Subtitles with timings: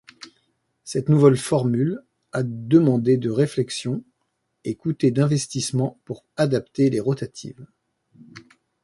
[0.83, 2.01] Cette nouvelle formule
[2.31, 4.03] a demandé de réflexion
[4.63, 7.67] et coûté d'investissement pour adapter les rotatives.